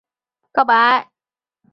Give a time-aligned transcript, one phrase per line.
[0.03, 1.11] 室友大胖告白。